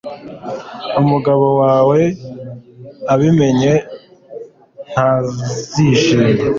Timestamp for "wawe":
1.61-1.99